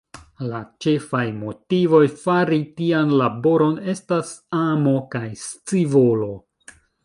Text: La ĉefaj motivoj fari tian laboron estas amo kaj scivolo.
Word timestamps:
La 0.51 0.61
ĉefaj 0.85 1.19
motivoj 1.41 2.01
fari 2.23 2.59
tian 2.81 3.13
laboron 3.21 3.77
estas 3.95 4.35
amo 4.63 4.99
kaj 5.15 5.25
scivolo. 5.47 6.35